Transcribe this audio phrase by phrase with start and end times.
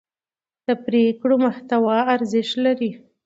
[0.67, 2.91] د پرېکړو محتوا ارزښت لري